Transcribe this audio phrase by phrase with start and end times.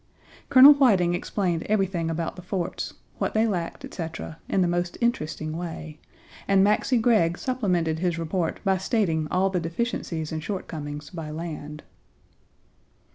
[0.49, 5.55] Colonel Whiting explained everything about the forts, what they lacked, etc., in the most interesting
[5.55, 5.99] way,
[6.47, 11.83] and Maxcy Gregg supplemented his report by stating all the deficiencies and shortcomings by land.